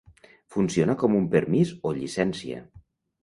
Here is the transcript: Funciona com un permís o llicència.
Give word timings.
Funciona 0.53 0.95
com 1.03 1.17
un 1.19 1.27
permís 1.35 1.75
o 1.89 1.93
llicència. 1.99 2.63